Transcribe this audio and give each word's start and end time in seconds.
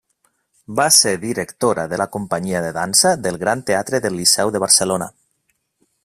Va 0.77 0.85
ser 0.95 1.11
directora 1.25 1.83
de 1.91 1.99
la 2.03 2.07
Companyia 2.15 2.61
de 2.65 2.71
Dansa 2.79 3.11
del 3.27 3.37
Gran 3.43 3.61
Teatre 3.71 4.01
del 4.07 4.17
Liceu 4.21 4.55
de 4.57 4.63
Barcelona. 4.65 5.09